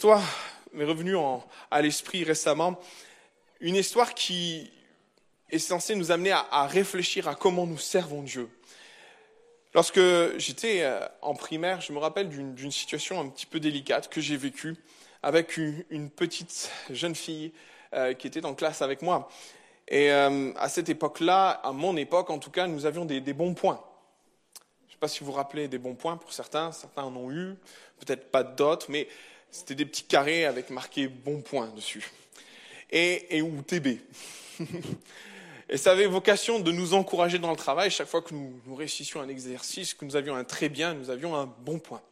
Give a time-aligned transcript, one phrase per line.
[0.00, 0.24] histoire
[0.72, 1.14] m'est revenue
[1.70, 2.80] à l'esprit récemment,
[3.60, 4.70] une histoire qui
[5.50, 8.48] est censée nous amener à, réfléchir à comment nous servons Dieu.
[9.74, 10.00] Lorsque
[10.38, 14.38] j'étais euh, en primaire, je me rappelle d'une situation un petit peu délicate que j'ai
[14.38, 14.74] vécue
[15.22, 17.52] avec une, petite jeune fille
[17.92, 19.28] euh, qui était en classe avec moi.
[19.86, 23.52] Et euh, à cette époque-là, à mon époque en tout cas, nous avions des, bons
[23.52, 23.84] points.
[24.54, 27.14] Je ne sais pas si vous vous rappelez des bons points pour certains, certains en
[27.14, 27.54] ont eu,
[27.98, 29.06] peut-être pas d'autres, mais
[29.50, 32.10] c'était des petits carrés avec marqué bons points dessus.
[32.90, 33.98] Et, et ou TB.
[35.72, 37.92] Et ça avait vocation de nous encourager dans le travail.
[37.92, 41.10] Chaque fois que nous, nous réussissions un exercice, que nous avions un très bien, nous
[41.10, 42.02] avions un bon point.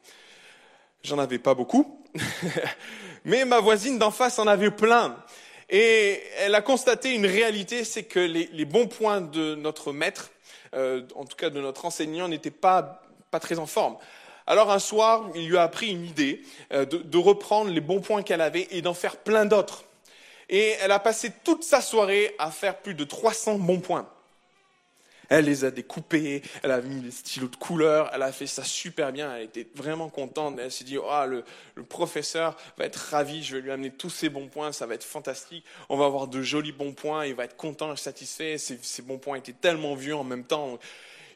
[1.03, 2.01] J'en avais pas beaucoup,
[3.25, 5.17] mais ma voisine d'en face en avait plein.
[5.69, 10.31] Et elle a constaté une réalité, c'est que les, bons points de notre maître,
[10.75, 13.97] euh, en tout cas de notre enseignant, n'étaient pas, pas très en forme.
[14.51, 16.41] Alors un soir, il lui a appris une idée
[16.73, 19.85] euh, de, reprendre les bons points qu'elle avait et d'en faire plein d'autres.
[20.49, 24.09] Et elle a passé toute sa soirée à faire plus de 300 bons points.
[25.29, 28.65] Elle les a découpés, elle a mis les stylos de couleur, elle a fait ça
[28.65, 30.59] super bien, elle était vraiment contente.
[30.59, 31.45] Elle s'est dit, oh, le,
[31.85, 35.05] professeur va être ravi, je vais lui amener tous ces bons points, ça va être
[35.05, 35.67] fantastique.
[35.91, 38.57] On va avoir de jolis bons points, il va être content satisfait.
[38.57, 40.79] Ces, ces bons points étaient tellement vieux en même temps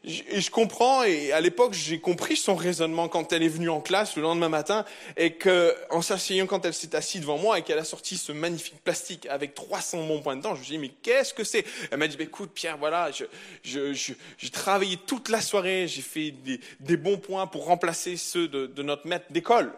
[0.05, 3.79] et je comprends, et à l'époque, j'ai compris son raisonnement quand elle est venue en
[3.79, 4.83] classe le lendemain matin,
[5.15, 8.33] et que, en s'asseyant quand elle s'est assise devant moi et qu'elle a sorti ce
[8.33, 11.63] magnifique plastique avec 300 bons points dedans, je me suis dit, mais qu'est-ce que c'est?
[11.89, 16.31] Elle m'a dit, bah, écoute, Pierre, voilà, j'ai je, travaillé toute la soirée, j'ai fait
[16.31, 19.71] des, des, bons points pour remplacer ceux de, de notre maître d'école.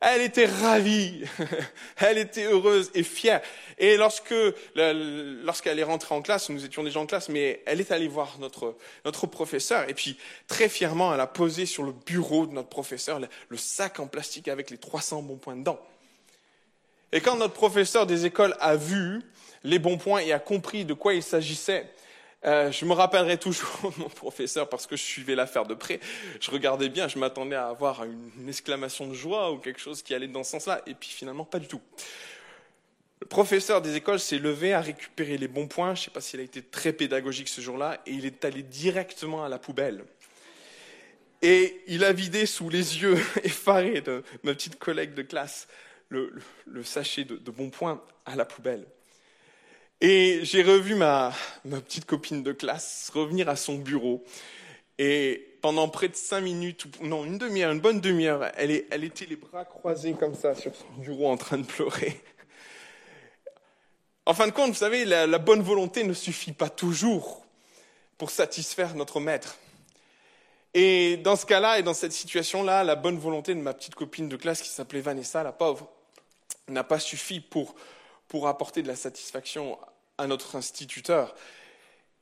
[0.00, 1.24] Elle était ravie,
[1.96, 3.40] elle était heureuse et fière.
[3.78, 4.34] Et lorsque,
[4.76, 8.38] lorsqu'elle est rentrée en classe, nous étions déjà en classe, mais elle est allée voir
[8.38, 12.68] notre, notre professeur, et puis très fièrement, elle a posé sur le bureau de notre
[12.68, 15.80] professeur le, sac en plastique avec les 300 bons points dedans.
[17.10, 19.22] Et quand notre professeur des écoles a vu
[19.64, 21.90] les bons points et a compris de quoi il s'agissait,
[22.48, 26.00] euh, je me rappellerai toujours mon professeur parce que je suivais l'affaire de près.
[26.40, 30.14] Je regardais bien, je m'attendais à avoir une, exclamation de joie ou quelque chose qui
[30.14, 31.82] allait dans ce sens-là, et puis finalement pas du tout.
[33.20, 35.94] Le professeur des écoles s'est levé à récupérer les bons points.
[35.94, 38.62] Je ne sais pas s'il a été très pédagogique ce jour-là, et il est allé
[38.62, 40.04] directement à la poubelle.
[41.42, 45.68] Et il a vidé sous les yeux effarés de ma petite collègue de classe
[46.08, 46.32] le,
[46.82, 48.86] sachet de bons points à la poubelle.
[50.00, 51.32] Et j'ai revu ma,
[51.64, 54.22] petite copine de classe revenir à son bureau.
[54.98, 59.36] Et pendant près de cinq minutes, non, une demi-heure, une bonne demi-heure, elle, était les
[59.36, 62.20] bras croisés comme ça sur son bureau en train de pleurer.
[64.26, 67.44] En fin de compte, vous savez, la bonne volonté ne suffit pas toujours
[68.18, 69.56] pour satisfaire notre maître.
[70.74, 74.28] Et dans ce cas-là et dans cette situation-là, la bonne volonté de ma petite copine
[74.28, 75.88] de classe qui s'appelait Vanessa, la pauvre,
[76.68, 77.74] n'a pas suffi pour
[78.28, 79.78] pour apporter de la satisfaction
[80.18, 81.34] à notre instituteur.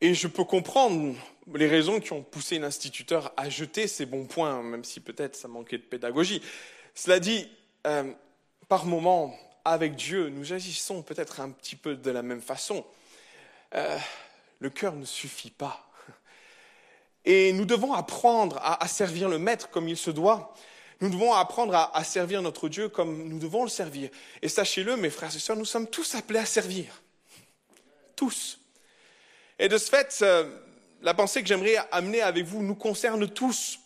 [0.00, 1.14] Et je peux comprendre
[1.54, 5.48] les raisons qui ont poussé l'instituteur à jeter ces bons points, même si peut-être ça
[5.48, 6.42] manquait de pédagogie.
[6.94, 7.48] Cela dit,
[7.86, 8.12] euh,
[8.68, 9.34] par moments,
[9.64, 12.84] avec Dieu, nous agissons peut-être un petit peu de la même façon.
[13.74, 13.98] Euh,
[14.60, 15.82] le cœur ne suffit pas.
[17.24, 20.54] Et nous devons apprendre à servir le Maître comme il se doit.
[21.00, 24.08] Nous devons apprendre à, servir notre Dieu comme nous devons le servir.
[24.40, 27.02] Et sachez-le, mes frères et sœurs, nous sommes tous appelés à servir.
[28.14, 28.58] Tous.
[29.58, 30.48] Et de ce fait, euh,
[31.02, 33.78] la pensée que j'aimerais amener avec vous nous concerne tous.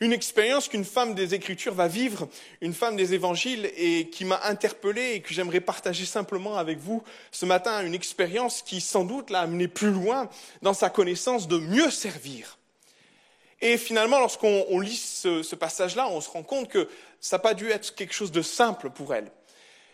[0.00, 2.28] Une expérience qu'une femme des Écritures va vivre,
[2.60, 7.04] une femme des Évangiles, et qui m'a interpellé et que j'aimerais partager simplement avec vous
[7.30, 10.28] ce matin, une expérience qui sans doute l'a amené plus loin
[10.60, 12.58] dans sa connaissance de mieux servir.
[13.64, 16.88] Et finalement, lorsqu'on lit ce, passage-là, on se rend compte que
[17.20, 19.30] ça n'a pas dû être quelque chose de simple pour elle.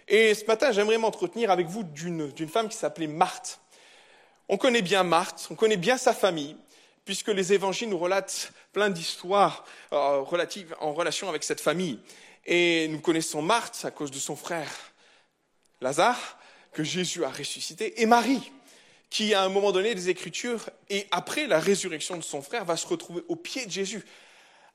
[0.08, 3.60] Et ce matin, j'aimerais m'entretenir avec vous d'une femme qui s'appelait Marthe.
[4.48, 6.56] On connaît bien Marthe, on connaît bien sa famille,
[7.04, 12.00] puisque les évangiles nous relatent plein d'histoires euh, relatives en relation avec cette famille.
[12.46, 14.72] Et nous connaissons Marthe à cause de son frère
[15.82, 16.38] Lazare,
[16.72, 18.50] que Jésus a ressuscité, et Marie,
[19.10, 22.76] qui, à un moment donné des Écritures, et après la résurrection de son frère, va
[22.76, 24.05] se retrouver au pied de Jésus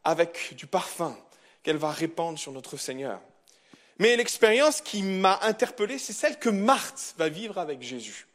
[0.04, 1.18] avec du parfum
[1.62, 3.20] qu'elle va répandre sur notre Seigneur.
[4.00, 8.28] Mais l'expérience qui m'a interpellé, c'est celle que Marthe va vivre avec Jésus.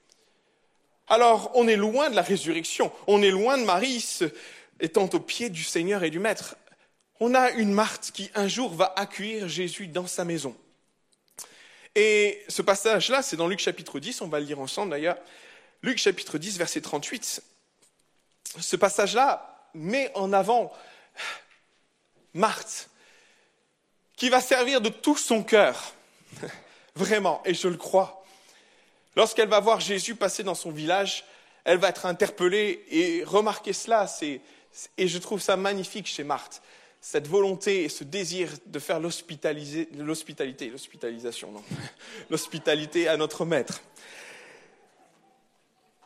[1.09, 4.05] Alors, on est loin de la résurrection, on est loin de Marie
[4.81, 6.57] étant au pied du Seigneur et du Maître.
[7.19, 10.55] On a une Marthe qui un jour va accueillir Jésus dans sa maison.
[11.95, 15.17] Et ce passage-là, c'est dans Luc chapitre 10, on va le lire ensemble d'ailleurs.
[15.83, 17.41] Luc chapitre 10, verset 38,
[18.59, 20.73] ce passage-là met en avant
[22.35, 22.91] Marthe,
[24.17, 25.93] qui va servir de tout son cœur.
[26.97, 28.25] Vraiment, et je le crois.
[29.15, 31.25] Lorsqu'elle va voir Jésus passer dans son village,
[31.63, 34.07] elle va être interpellée et remarquer cela.
[34.21, 36.61] et je trouve ça magnifique chez Marthe,
[37.01, 41.63] cette volonté et ce désir de faire l'hospitalité, l'hospitalisation, non,
[42.31, 43.81] l'hospitalité à notre Maître.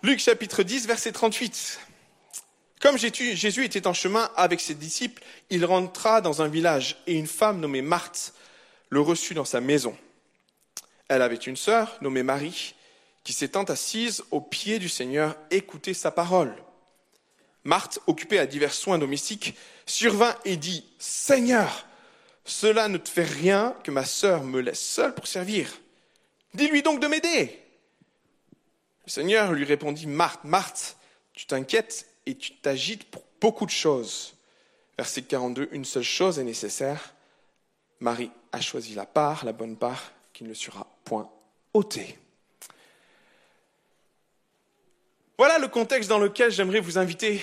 [0.05, 1.79] Luc chapitre 10, verset 38.
[2.81, 7.29] Comme Jésus était en chemin avec ses disciples, il rentra dans un village et une
[7.29, 8.35] femme nommée Marthe
[8.89, 9.97] le reçut dans sa maison.
[11.07, 12.75] Elle avait une sœur nommée Marie
[13.23, 16.53] qui s'étant assise au pied du Seigneur écoutait sa parole.
[17.63, 19.55] Marthe, occupée à divers soins domestiques,
[19.87, 21.87] survint et dit Seigneur,
[22.45, 25.69] cela ne te fait rien que ma sœur me laisse seule pour servir.
[26.55, 27.62] Dis-lui donc de m'aider.
[29.05, 30.97] Le Seigneur lui répondit Marthe, Marthe,
[31.33, 34.35] tu t'inquiètes et tu t'agites pour beaucoup de choses.
[34.97, 37.15] Verset 42, une seule chose est nécessaire.
[38.01, 41.31] Marie a choisi la part, la bonne part, qui ne sera point
[41.75, 42.19] ôtée.
[45.39, 47.41] Voilà le contexte dans lequel j'aimerais vous inviter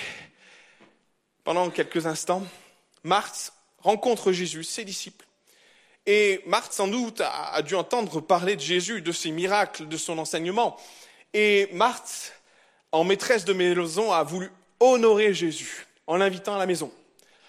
[1.43, 2.43] pendant quelques instants.
[3.03, 5.25] Marthe rencontre Jésus, ses disciples.
[6.05, 10.17] Et Marthe, sans doute, a dû entendre parler de Jésus, de ses miracles, de son
[10.17, 10.77] enseignement.
[11.33, 12.33] Et Marthe,
[12.91, 14.49] en maîtresse de maison, a voulu
[14.79, 16.91] honorer Jésus en l'invitant à la maison,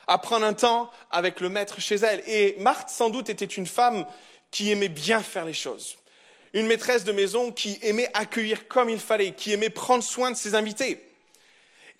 [0.06, 2.22] à prendre un temps avec le maître chez elle.
[2.26, 4.04] Et Marthe, sans doute, était une femme
[4.50, 5.96] qui aimait bien faire les choses.
[6.52, 10.36] Une maîtresse de maison qui aimait accueillir comme il fallait, qui aimait prendre soin de
[10.36, 11.00] ses invités.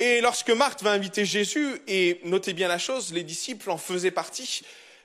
[0.00, 4.10] Et lorsque Marthe va inviter Jésus, et notez bien la chose, les disciples en faisaient
[4.10, 4.62] partie,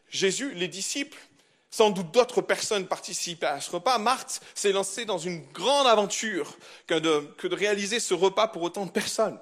[0.09, 1.17] Jésus, les disciples,
[1.75, 6.55] sans doute d'autres personnes participaient à ce repas, Marthe s'est lancée dans une grande aventure
[6.87, 9.37] que de, que de réaliser ce repas pour autant de personnes.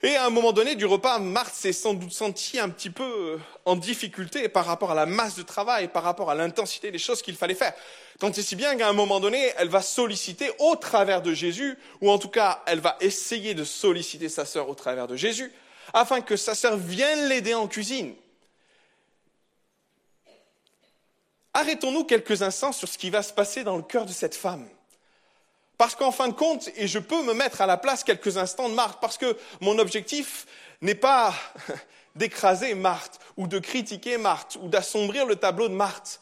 [0.00, 3.04] Et à un moment donné du repas, Marthe s'est sans doute sentie un petit peu
[3.04, 6.98] euh, en difficulté par rapport à la masse de travail, par rapport à l'intensité des
[6.98, 7.74] choses qu'il fallait faire.
[8.18, 11.76] Tant et si bien qu'à un moment donné, elle va solliciter au travers de Jésus,
[12.00, 15.52] ou en tout cas, elle va essayer de solliciter sa sœur au travers de Jésus,
[15.92, 18.14] afin que sa sœur vienne l'aider en cuisine.
[21.54, 24.66] Arrêtons-nous quelques instants sur ce qui va se passer dans le cœur de cette femme.
[25.76, 28.68] Parce qu'en fin de compte, et je peux me mettre à la place quelques instants
[28.68, 30.46] de Marthe, parce que mon objectif
[30.80, 31.34] n'est pas
[32.16, 36.20] d'écraser Marthe, ou de critiquer Marthe, ou d'assombrir le tableau de Marthe,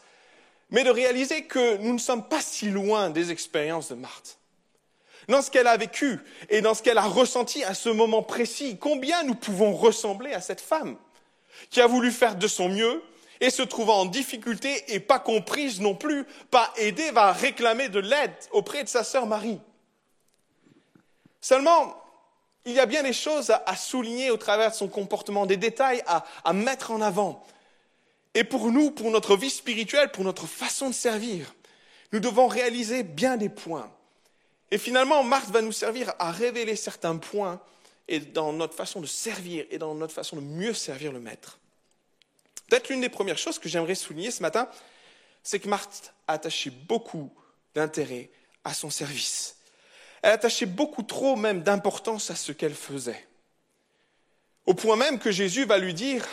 [0.71, 4.39] mais de réaliser que nous ne sommes pas si loin des expériences de Marthe.
[5.29, 6.19] Dans ce qu'elle a vécu
[6.49, 10.41] et dans ce qu'elle a ressenti à ce moment précis, combien nous pouvons ressembler à
[10.41, 10.97] cette femme
[11.71, 13.03] qui a voulu faire de son mieux,
[13.41, 17.99] et se trouvant en difficulté et pas comprise non plus, pas aidée, va réclamer de
[17.99, 19.61] l'aide auprès de sa sœur Marie.
[21.41, 21.97] Seulement,
[22.67, 26.03] il y a bien des choses à, souligner au travers de son comportement, des détails
[26.07, 27.45] à, mettre en avant.
[28.35, 31.55] Et pour nous, pour notre vie spirituelle, pour notre façon de servir,
[32.13, 33.91] nous devons réaliser bien des points.
[34.71, 37.61] Et finalement, Marthe va nous servir à révéler certains points
[38.07, 41.59] et dans notre façon de servir et dans notre façon de mieux servir le Maître.
[42.71, 44.69] Peut-être l'une des premières choses que j'aimerais souligner ce matin,
[45.43, 47.33] c'est que Marthe a attaché beaucoup
[47.75, 48.31] d'intérêt
[48.63, 49.57] à son service.
[50.23, 53.27] Elle attachait beaucoup trop même d'importance à ce qu'elle faisait.
[54.67, 56.25] Au point même que Jésus va lui dire,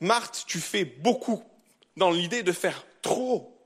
[0.00, 1.42] Marthe, tu fais beaucoup
[1.96, 3.56] dans l'idée de faire trop.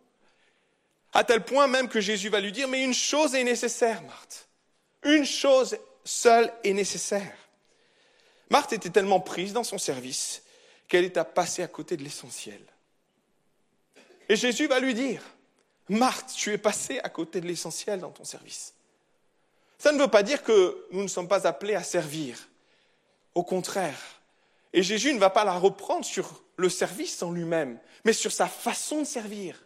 [1.12, 4.48] À tel point même que Jésus va lui dire, mais une chose est nécessaire, Marthe.
[5.02, 7.36] Une chose seule est nécessaire.
[8.50, 10.43] Marthe était tellement prise dans son service
[10.88, 12.60] qu'elle est à passer à côté de l'essentiel.
[14.28, 15.22] Et Jésus va lui dire,
[15.88, 18.74] Marthe, tu es passée à côté de l'essentiel dans ton service.
[19.78, 22.48] Ça ne veut pas dire que nous ne sommes pas appelés à servir.
[23.34, 23.98] Au contraire.
[24.72, 28.46] Et Jésus ne va pas la reprendre sur le service en lui-même, mais sur sa
[28.46, 29.64] façon de servir.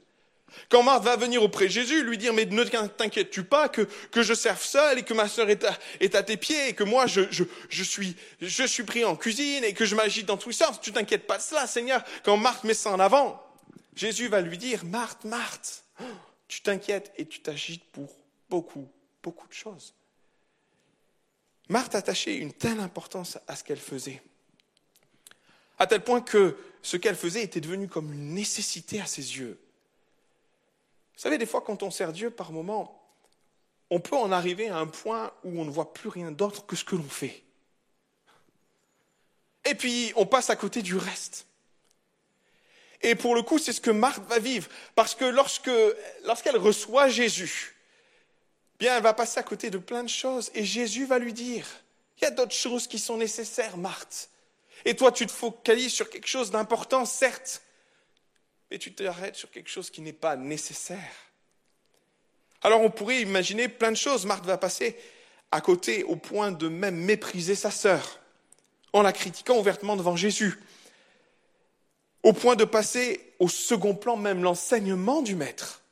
[0.69, 4.23] Quand Marthe va venir auprès de Jésus, lui dire, mais ne t'inquiètes-tu pas que, que
[4.23, 6.85] je serve seul et que ma sœur est à, est à tes pieds et que
[6.85, 10.37] moi je, je, je, suis, je suis pris en cuisine et que je m'agite dans
[10.37, 10.81] tous les sens.
[10.81, 12.03] Tu t'inquiètes pas de cela, Seigneur.
[12.25, 13.43] Quand Marthe met ça en avant,
[13.95, 15.85] Jésus va lui dire, Marthe, Marthe,
[16.49, 18.15] tu t'inquiètes et tu t'agites pour
[18.49, 18.89] beaucoup,
[19.23, 19.95] beaucoup de choses.
[21.69, 24.23] Marthe attachait une telle importance à ce qu'elle faisait,
[25.79, 29.59] à tel point que ce qu'elle faisait était devenu comme une nécessité à ses yeux.
[31.19, 32.97] Vous savez, des fois, quand on sert Dieu, par moment,
[33.91, 36.77] on peut en arriver à un point où on ne voit plus rien d'autre que
[36.77, 37.43] ce que l'on fait.
[39.65, 41.47] Et puis, on passe à côté du reste.
[43.03, 44.69] Et pour le coup, c'est ce que Marthe va vivre.
[44.95, 45.73] Parce que lorsque,
[46.23, 47.75] lorsqu'elle reçoit Jésus,
[48.79, 50.53] bien, elle va passer à côté de plein de choses.
[50.55, 51.67] Et Jésus va lui dire,
[52.19, 54.31] il y a d'autres choses qui sont nécessaires, Marthe.
[54.85, 57.61] Et toi, tu te focalises sur quelque chose d'important, certes.
[58.71, 61.15] Mais tu t'arrêtes sur quelque chose qui n'est pas nécessaire.
[62.63, 64.27] Alors on pourrait imaginer plein de choses.
[64.27, 64.97] Marthe va passer
[65.51, 68.21] à côté au point de même mépriser sa sœur
[68.93, 70.59] en la critiquant ouvertement devant Jésus,
[72.23, 75.83] au point de passer au second plan même l'enseignement du Maître.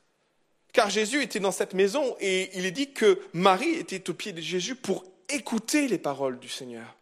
[0.72, 4.32] Car Jésus était dans cette maison et il est dit que Marie était au pied
[4.32, 6.94] de Jésus pour écouter les paroles du Seigneur.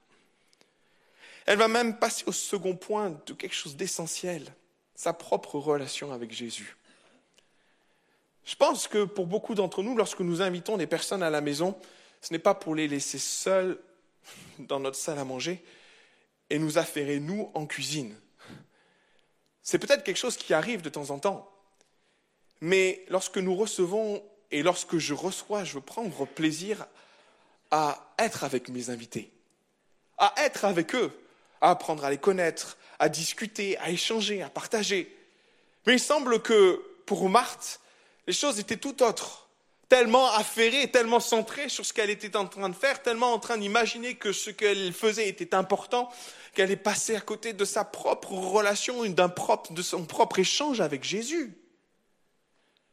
[1.47, 4.45] Elle va même passer au second point de quelque chose d'essentiel,
[4.95, 6.77] sa propre relation avec Jésus.
[8.45, 11.77] Je pense que pour beaucoup d'entre nous, lorsque nous invitons des personnes à la maison,
[12.21, 13.79] ce n'est pas pour les laisser seuls
[14.59, 15.65] dans notre salle à manger
[16.51, 18.15] et nous affairer, nous, en cuisine.
[19.63, 21.51] C'est peut-être quelque chose qui arrive de temps en temps.
[22.61, 26.87] Mais lorsque nous recevons et lorsque je reçois, je veux prendre plaisir
[27.71, 29.33] à être avec mes invités,
[30.19, 31.13] à être avec eux,
[31.65, 35.11] à apprendre à les connaître, à discuter, à échanger, à partager.
[35.87, 37.81] Mais il semble que pour Marthe,
[38.27, 39.49] les choses étaient tout autres,
[39.89, 43.57] tellement affairées, tellement centrées sur ce qu'elle était en train de faire, tellement en train
[43.57, 46.11] d'imaginer que ce qu'elle faisait était important,
[46.53, 50.83] qu'elle est passée à côté de sa propre relation, d'un propre, de son propre échange
[50.83, 51.57] avec Jésus.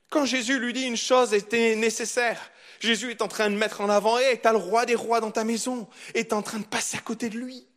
[0.10, 2.40] Quand Jésus lui dit une chose était nécessaire,
[2.80, 5.20] Jésus est en train de mettre en avant, hé, hey, t'as le roi des rois
[5.20, 7.68] dans ta maison, est en train de passer à côté de lui.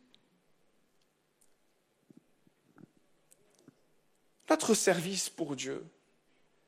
[4.49, 5.83] Notre service pour Dieu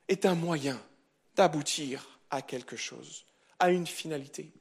[0.08, 0.80] est un moyen
[1.36, 3.26] d'aboutir à quelque chose,
[3.60, 4.52] à une finalité.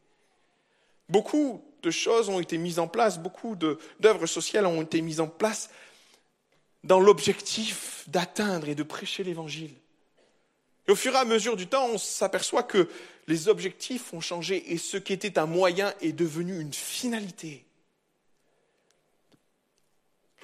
[1.09, 5.29] Beaucoup de choses ont été mises en place, beaucoup d'œuvres sociales ont été mises en
[5.29, 5.71] place
[6.85, 9.75] dans l'objectif d'atteindre et de prêcher l'Évangile.
[10.89, 12.89] Et au fur et à mesure du temps, on s'aperçoit que
[13.27, 17.66] les objectifs ont changé et ce qui était un moyen est devenu une finalité.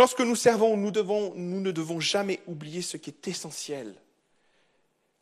[0.02, 3.94] Lorsque nous servons, nous, ne devons jamais oublier ce qui est essentiel,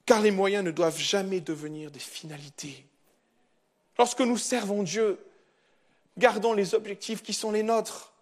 [0.06, 2.86] car les moyens ne doivent jamais devenir des finalités.
[3.98, 5.22] Lorsque nous servons Dieu,
[6.16, 8.14] gardons les objectifs qui sont les nôtres.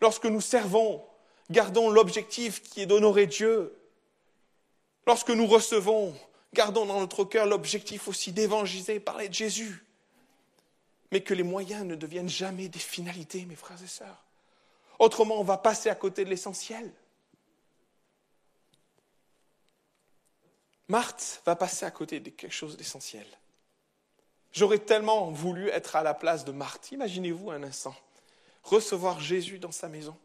[0.00, 1.02] Lorsque nous servons,
[1.50, 3.76] gardons l'objectif qui est d'honorer Dieu.
[5.08, 6.14] Lorsque nous recevons,
[6.54, 9.84] gardons dans notre cœur l'objectif aussi d'évangéliser, parler de Jésus.
[11.10, 14.29] Mais que les moyens ne deviennent jamais des finalités, mes frères et sœurs.
[15.00, 16.92] Autrement, on va passer à côté de l'essentiel.
[20.88, 23.26] Marthe va passer à côté de quelque chose d'essentiel.
[24.52, 26.92] J'aurais tellement voulu être à la place de Marthe.
[26.92, 27.96] Imaginez-vous un instant,
[28.62, 30.18] recevoir Jésus dans sa maison.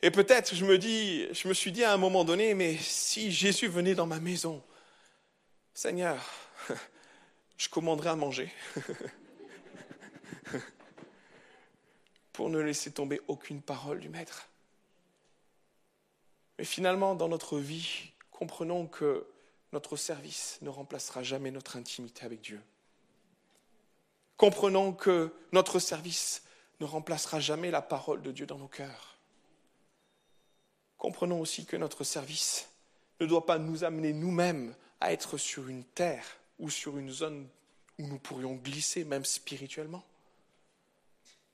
[0.00, 3.32] Et peut-être, je me dis, je me suis dit à un moment donné, mais si
[3.32, 4.62] Jésus venait dans ma maison,
[5.74, 6.24] Seigneur,
[7.56, 8.52] je commanderais à manger.
[12.32, 14.48] pour ne laisser tomber aucune parole du Maître.
[16.58, 19.26] Mais finalement, dans notre vie, comprenons que
[19.72, 22.60] notre service ne remplacera jamais notre intimité avec Dieu.
[24.36, 26.42] Comprenons que notre service
[26.80, 29.16] ne remplacera jamais la parole de Dieu dans nos cœurs.
[30.98, 32.68] Comprenons aussi que notre service
[33.20, 36.24] ne doit pas nous amener nous-mêmes à être sur une terre
[36.58, 37.48] ou sur une zone
[37.98, 40.04] où nous pourrions glisser, même spirituellement.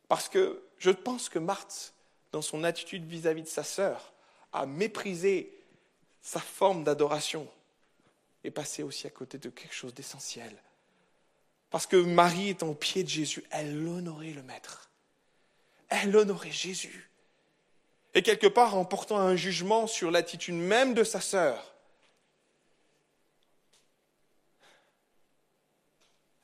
[0.08, 1.94] Parce que je pense que Marthe,
[2.32, 4.12] dans son attitude vis-à-vis de sa sœur,
[4.52, 5.52] a méprisé
[6.22, 7.48] sa forme d'adoration
[8.44, 10.54] et passé aussi à côté de quelque chose d'essentiel.
[11.70, 14.90] Parce que Marie étant au pied de Jésus, elle honorait le Maître.
[15.88, 17.10] Elle honorait Jésus.
[18.14, 21.74] Et quelque part, en portant un jugement sur l'attitude même de sa sœur,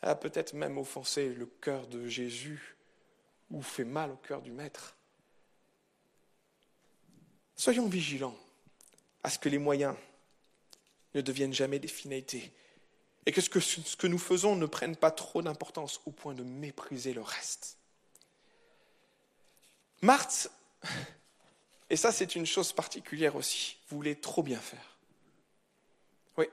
[0.02, 2.76] elle a peut-être même offensé le cœur de Jésus
[3.54, 4.96] ou fait mal au cœur du Maître.
[7.54, 8.37] Soyons vigilants
[9.23, 9.94] à ce que les moyens
[11.14, 12.52] ne deviennent jamais des finalités
[13.26, 17.14] et que ce, que nous faisons ne prenne pas trop d'importance au point de mépriser
[17.14, 17.78] le reste.
[20.02, 20.50] Marthe,
[21.90, 24.99] et ça c'est une chose particulière aussi, voulait trop bien faire.
[26.37, 26.46] Oui.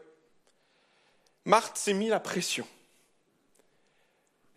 [1.45, 2.67] Marthe s'est mis la pression.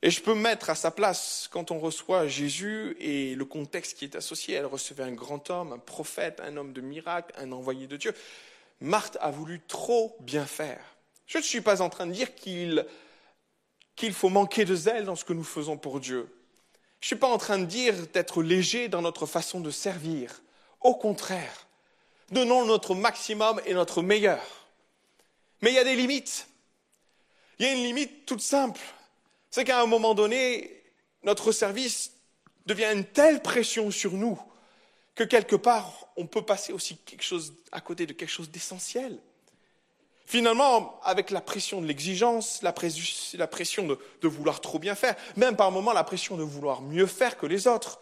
[0.04, 4.04] Et je peux mettre à sa place quand on reçoit Jésus et le contexte qui
[4.04, 4.54] est associé.
[4.54, 8.14] Elle recevait un grand homme, un prophète, un homme de miracle, un envoyé de Dieu.
[8.82, 10.78] Marthe a voulu trop bien faire.
[11.26, 12.84] Je ne suis pas en train de dire qu'il
[13.96, 16.28] qu'il faut manquer de zèle dans ce que nous faisons pour Dieu.
[17.00, 20.42] Je ne suis pas en train de dire d'être léger dans notre façon de servir.
[20.82, 21.66] Au contraire,
[22.30, 24.68] donnons notre maximum et notre meilleur.
[25.62, 26.46] Mais il y a des limites.
[27.58, 28.82] Il y a une limite toute simple
[29.54, 30.82] c'est qu'à un moment donné,
[31.22, 32.10] notre service
[32.66, 34.36] devient une telle pression sur nous
[35.14, 39.16] que quelque part, on peut passer aussi quelque chose, à côté de quelque chose d'essentiel.
[40.26, 45.54] Finalement, avec la pression de l'exigence, la, pression de, de, vouloir trop bien faire, même
[45.54, 48.00] par moments la pression de vouloir mieux faire que les autres,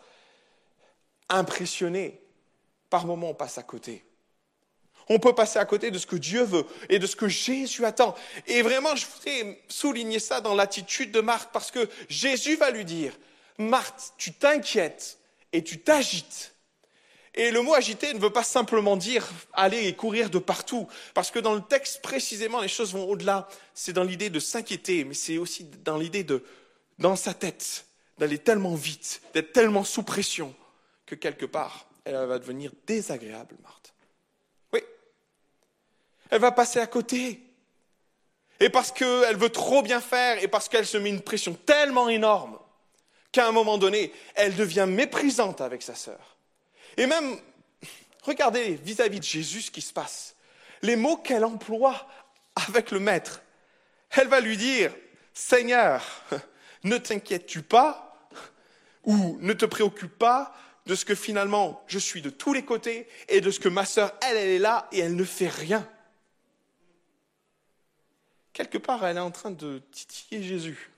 [1.28, 2.18] impressionné,
[2.88, 4.06] par moments on passe à côté.
[5.08, 7.84] On peut passer à côté de ce que Dieu veut et de ce que Jésus
[7.84, 8.14] attend.
[8.46, 12.84] Et vraiment, je voudrais souligner ça dans l'attitude de Marthe parce que Jésus va lui
[12.84, 13.12] dire,
[13.58, 15.18] Marthe, tu t'inquiètes
[15.52, 16.52] et tu t'agites
[17.34, 21.30] et le mot agiter ne veut pas simplement dire aller et courir de partout, parce
[21.30, 23.48] que dans le texte précisément, les choses vont au-delà.
[23.74, 26.44] C'est dans l'idée de s'inquiéter, mais c'est aussi dans l'idée de,
[26.98, 27.86] dans sa tête,
[28.18, 30.54] d'aller tellement vite, d'être tellement sous pression,
[31.06, 33.94] que quelque part, elle va devenir désagréable, Marthe.
[36.32, 37.42] Elle va passer à côté.
[38.58, 42.08] Et parce qu'elle veut trop bien faire, et parce qu'elle se met une pression tellement
[42.08, 42.58] énorme,
[43.32, 46.38] qu'à un moment donné, elle devient méprisante avec sa sœur.
[46.96, 47.38] Et même,
[48.22, 50.34] regardez vis-à-vis de Jésus ce qui se passe.
[50.80, 52.08] Les mots qu'elle emploie
[52.66, 53.42] avec le Maître.
[54.08, 54.90] Elle va lui dire,
[55.34, 56.02] Seigneur,
[56.84, 58.26] ne t'inquiètes-tu pas
[59.04, 60.54] ou ne te préoccupe pas
[60.86, 63.84] de ce que finalement je suis de tous les côtés et de ce que ma
[63.84, 65.86] sœur, elle, elle est là et elle ne fait rien.
[68.52, 70.90] Quelque part, elle est en train de titiller Jésus.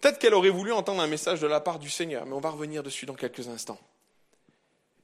[0.00, 2.50] Peut-être qu'elle aurait voulu entendre un message de la part du Seigneur, mais on va
[2.50, 3.78] revenir dessus dans quelques instants.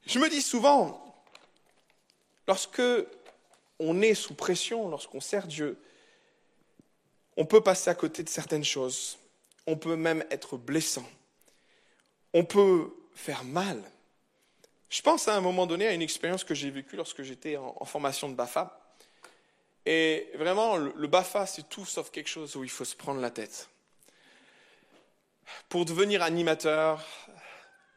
[0.07, 1.25] Je me dis souvent,
[2.47, 2.83] lorsque
[3.79, 5.79] on est sous pression, lorsqu'on sert Dieu,
[7.37, 9.19] on peut passer à côté de certaines choses.
[9.67, 11.07] On peut même être blessant.
[12.33, 13.83] On peut faire mal.
[14.89, 17.85] Je pense à un moment donné à une expérience que j'ai vécue lorsque j'étais en,
[17.85, 18.86] formation de BAFA.
[19.87, 23.31] Et vraiment, le BAFA, c'est tout sauf quelque chose où il faut se prendre la
[23.31, 23.71] tête
[25.69, 27.05] pour devenir animateur,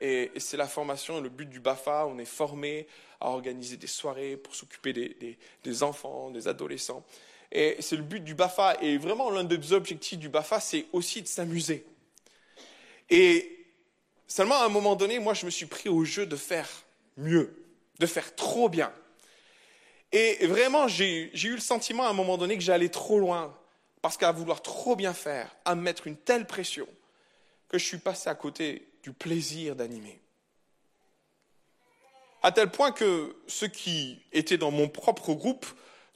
[0.02, 2.88] et, c'est la formation, le but du BAFA, on est formé
[3.20, 4.94] à organiser des soirées pour s'occuper
[5.64, 7.04] des, enfants, des adolescents.
[7.52, 11.22] Et c'est le but du BAFA, et vraiment l'un des objectifs du BAFA, c'est aussi
[11.22, 11.86] de s'amuser.
[13.10, 13.66] Et
[14.28, 16.70] seulement à un moment donné, moi, je me suis pris au jeu de faire
[17.18, 17.54] mieux,
[18.00, 18.94] de faire trop bien.
[20.12, 23.56] Et vraiment, j'ai eu le sentiment à un moment donné que j'allais trop loin,
[24.02, 26.88] parce qu'à vouloir trop bien faire, à me mettre une telle pression,
[27.68, 30.20] que je suis passé à côté du plaisir d'animer.
[32.42, 35.66] À tel point que ceux qui étaient dans mon propre groupe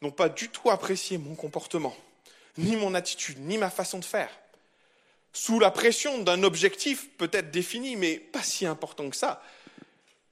[0.02, 1.96] n'ont pas du tout apprécié mon comportement,
[2.58, 4.32] ni mon attitude, ni ma façon de faire.
[5.34, 9.44] Sous la pression d'un objectif peut-être défini, mais pas si important que ça,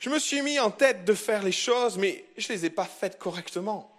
[0.02, 2.70] je me suis mis en tête de faire les choses, mais je ne les ai
[2.72, 3.96] pas faites correctement.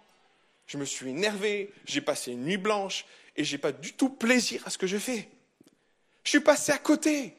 [0.67, 3.05] Je me suis énervé, j'ai passé une nuit blanche,
[3.37, 5.29] et je n'ai pas du tout plaisir à ce que je fais.
[6.25, 7.33] Je suis passé à côté.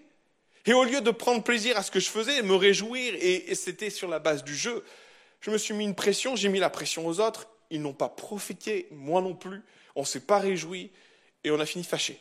[0.64, 3.90] Et au lieu de prendre plaisir à ce que je faisais, me réjouir, et, c'était
[3.90, 4.82] sur la base du jeu,
[5.42, 8.08] je me suis mis une pression, j'ai mis la pression aux autres, ils n'ont pas
[8.08, 9.60] profité, moi non plus,
[9.94, 10.90] on ne s'est pas réjoui,
[11.44, 12.18] et on a fini fâché.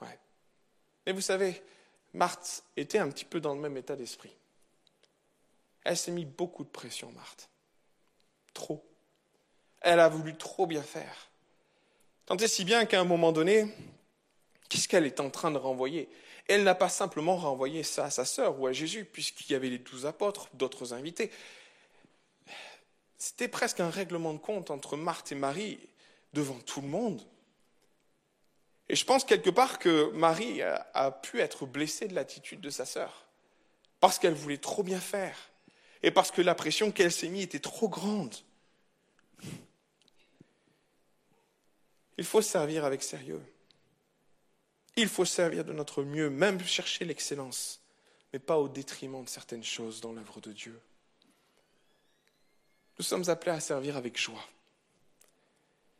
[0.00, 0.18] Ouais.
[1.06, 1.62] Mais vous savez,
[2.14, 4.34] Marthe était un petit peu dans le même état d'esprit.
[5.84, 7.48] Elle s'est mis beaucoup de pression, Marthe.
[8.54, 8.84] Trop.
[9.80, 11.30] Elle a voulu trop bien faire.
[12.26, 13.66] Tant et si bien qu'à un moment donné,
[14.68, 16.08] qu'est-ce qu'elle est en train de renvoyer?
[16.48, 19.70] Elle n'a pas simplement renvoyé ça à sa sœur ou à Jésus, puisqu'il y avait
[19.70, 21.30] les douze apôtres, d'autres invités.
[23.18, 25.78] C'était presque un règlement de compte entre Marthe et Marie
[26.32, 27.24] devant tout le monde.
[28.92, 32.84] Et je pense quelque part que Marie a, pu être blessée de l'attitude de sa
[32.84, 33.24] sœur,
[34.00, 35.50] parce qu'elle voulait trop bien faire,
[36.02, 38.34] et parce que la pression qu'elle s'est mise était trop grande.
[42.18, 43.40] Il faut servir avec sérieux.
[44.96, 47.80] Il faut servir de notre mieux, même chercher l'excellence,
[48.34, 50.78] mais pas au détriment de certaines choses dans l'œuvre de Dieu.
[52.98, 54.46] Nous sommes appelés à servir avec joie.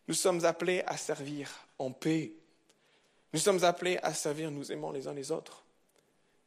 [0.09, 2.35] Nous sommes appelés à servir en paix.
[3.33, 5.64] Nous sommes appelés à servir nous aimant les uns les autres.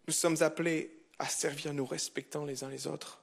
[0.07, 3.21] Nous sommes appelés à servir nous respectant les uns les autres.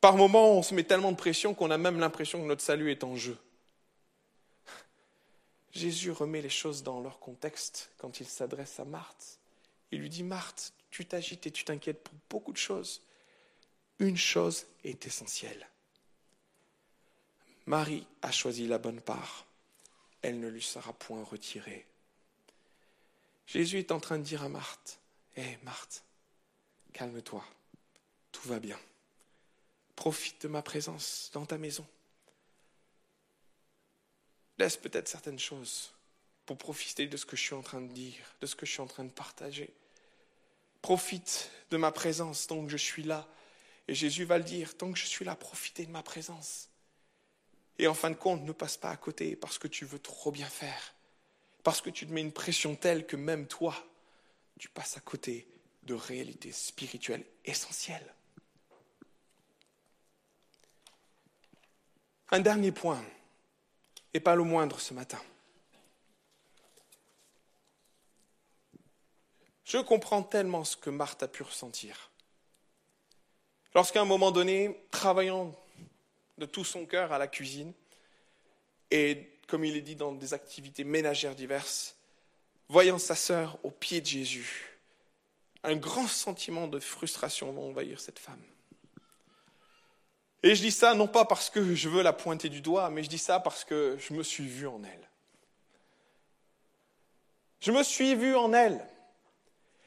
[0.00, 2.90] Par moments, on se met tellement de pression qu'on a même l'impression que notre salut
[2.90, 3.36] est en jeu.
[5.72, 9.38] Jésus remet les choses dans leur contexte quand il s'adresse à Marthe.
[9.90, 13.02] Il lui dit, Marthe, tu t'agites et tu t'inquiètes pour beaucoup de choses.
[13.98, 15.68] Une chose est essentielle.
[17.66, 19.46] Marie a choisi la bonne part.
[20.22, 21.86] Elle ne lui sera point retirée.
[23.46, 24.98] Jésus est en train de dire à Marthe,
[25.36, 26.02] Hé Marthe,
[26.92, 27.44] calme-toi,
[28.32, 28.78] tout va bien.
[29.96, 31.86] Profite de ma présence dans ta maison.
[34.58, 35.92] Laisse peut-être certaines choses
[36.46, 38.72] pour profiter de ce que je suis en train de dire, de ce que je
[38.72, 39.72] suis en train de partager.
[40.82, 43.26] profite de ma présence tant que je suis là.
[43.88, 46.68] Et Jésus va le dire, tant que je suis là, profitez de ma présence.
[47.78, 50.30] Et en fin de compte, ne passe pas à côté parce que tu veux trop
[50.30, 50.93] bien faire,
[51.64, 53.74] parce que tu te mets une pression telle que même toi,
[54.58, 55.48] tu passes à côté
[55.82, 58.14] de réalités spirituelles essentielles.
[62.30, 63.02] Un dernier point,
[64.12, 65.20] et pas le moindre ce matin.
[69.64, 72.10] Je comprends tellement ce que Marthe a pu ressentir.
[73.74, 75.54] Lorsqu'à un moment donné, travaillant
[76.36, 77.72] de tout son cœur à la cuisine,
[78.94, 81.96] et comme il est dit dans des activités ménagères diverses,
[82.68, 84.78] voyant sa sœur au pied de Jésus,
[85.64, 88.40] un grand sentiment de frustration va envahir cette femme.
[90.44, 93.02] Et je dis ça non pas parce que je veux la pointer du doigt, mais
[93.02, 95.08] je dis ça parce que je me suis vu en elle.
[97.58, 98.80] Je me suis vu en elle.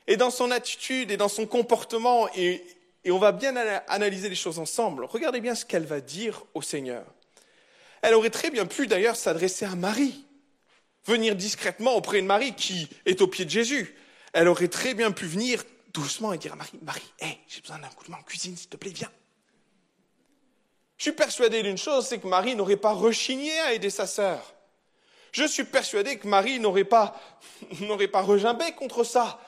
[0.07, 2.61] Et dans son attitude et dans son comportement, et,
[3.05, 3.55] et on va bien
[3.87, 7.05] analyser les choses ensemble, regardez bien ce qu'elle va dire au Seigneur.
[8.01, 10.25] Elle aurait très bien pu d'ailleurs s'adresser à Marie,
[11.05, 13.95] venir discrètement auprès de Marie qui est au pied de Jésus.
[14.33, 17.79] Elle aurait très bien pu venir doucement et dire à Marie, Marie, hé, j'ai besoin
[17.79, 19.11] d'un coup de main en cuisine, s'il te plaît, viens.
[20.97, 24.53] Je suis persuadé d'une chose, c'est que Marie n'aurait pas rechigné à aider sa sœur.
[25.31, 27.19] Je suis persuadé que Marie n'aurait pas,
[27.81, 29.39] n'aurait pas regimbé contre ça.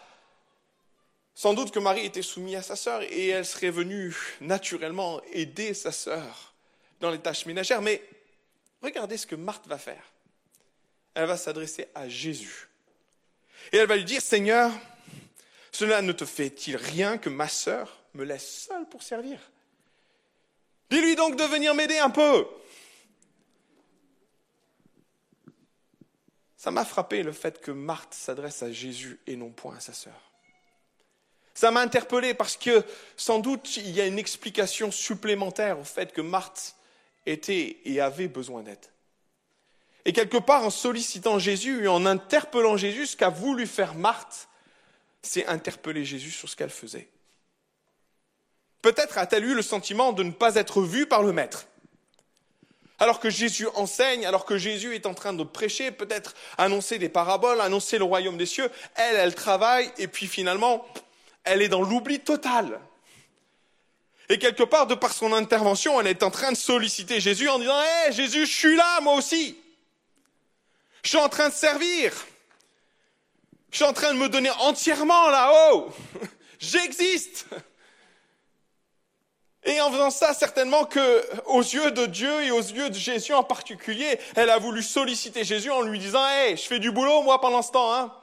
[1.33, 5.73] Sans doute que Marie était soumise à sa sœur et elle serait venue naturellement aider
[5.73, 6.53] sa sœur
[6.99, 7.81] dans les tâches ménagères.
[7.81, 8.03] Mais
[8.81, 10.03] regardez ce que Marthe va faire.
[11.13, 12.67] Elle va s'adresser à Jésus.
[13.71, 14.71] Et elle va lui dire, Seigneur,
[15.71, 19.39] cela ne te fait-il rien que ma sœur me laisse seule pour servir?
[20.89, 22.47] Dis-lui donc de venir m'aider un peu.
[26.57, 29.93] Ça m'a frappé le fait que Marthe s'adresse à Jésus et non point à sa
[29.93, 30.29] sœur.
[31.53, 32.83] Ça m'a interpellé parce que
[33.15, 36.75] sans doute il y a une explication supplémentaire au fait que Marthe
[37.25, 38.86] était et avait besoin d'aide.
[40.05, 44.47] Et quelque part, en sollicitant Jésus et en interpellant Jésus, ce qu'a voulu faire Marthe,
[45.21, 47.10] c'est interpeller Jésus sur ce qu'elle faisait.
[48.82, 51.67] Peut-être a-t-elle eu le sentiment de ne pas être vue par le Maître.
[52.97, 57.10] Alors que Jésus enseigne, alors que Jésus est en train de prêcher, peut-être annoncer des
[57.10, 60.86] paraboles, annoncer le royaume des cieux, elle, elle travaille, et puis finalement,
[61.43, 62.79] elle est dans l'oubli total.
[64.29, 67.57] Et quelque part, de par son intervention, elle est en train de solliciter Jésus en
[67.57, 69.57] disant, hé, Jésus, je suis là, moi aussi.
[71.01, 72.13] Je suis en train de servir.
[73.71, 75.89] Je suis en train de me donner entièrement là-haut.
[76.59, 77.47] J'existe.
[79.63, 83.33] Et en faisant ça, certainement que, aux yeux de Dieu et aux yeux de Jésus
[83.33, 87.23] en particulier, elle a voulu solliciter Jésus en lui disant, hé, je fais du boulot,
[87.23, 88.13] moi, pendant ce temps, hein.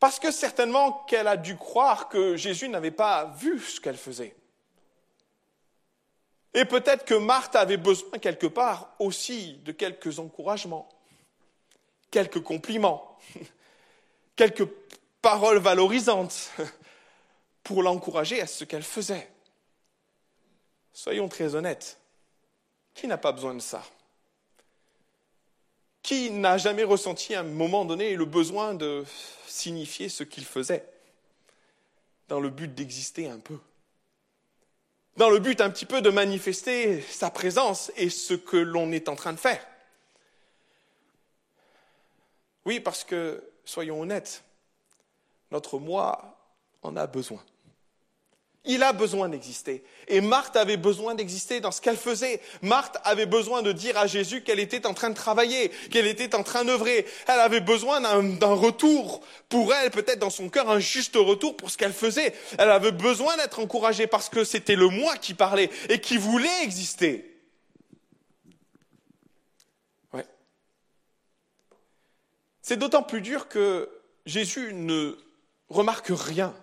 [0.00, 4.34] Parce que certainement qu'elle a dû croire que Jésus n'avait pas vu ce qu'elle faisait.
[6.54, 10.88] Et peut-être que Marthe avait besoin quelque part aussi de quelques encouragements,
[12.10, 13.18] quelques compliments,
[14.36, 14.66] quelques
[15.20, 16.52] paroles valorisantes
[17.62, 19.30] pour l'encourager à ce qu'elle faisait.
[20.92, 21.98] Soyons très honnêtes.
[22.94, 23.84] Qui n'a pas besoin de ça?
[26.02, 29.04] Qui n'a jamais ressenti à un moment donné le besoin de
[29.46, 30.88] signifier ce qu'il faisait
[32.28, 33.58] dans le but d'exister un peu?
[35.16, 39.08] Dans le but un petit peu de manifester sa présence et ce que l'on est
[39.08, 39.66] en train de faire?
[42.64, 44.44] Oui, parce que, soyons honnêtes,
[45.50, 46.38] notre moi
[46.82, 47.42] en a besoin.
[48.64, 49.84] Il a besoin d'exister.
[50.08, 52.40] Et Marthe avait besoin d'exister dans ce qu'elle faisait.
[52.60, 56.34] Marthe avait besoin de dire à Jésus qu'elle était en train de travailler, qu'elle était
[56.34, 57.06] en train d'œuvrer.
[57.28, 61.70] Elle avait besoin d'un retour pour elle, peut-être dans son cœur, un juste retour pour
[61.70, 62.34] ce qu'elle faisait.
[62.58, 66.62] Elle avait besoin d'être encouragée parce que c'était le moi qui parlait et qui voulait
[66.62, 67.40] exister.
[70.12, 70.26] Ouais.
[72.60, 73.88] C'est d'autant plus dur que
[74.26, 75.16] Jésus ne
[75.70, 76.54] remarque rien,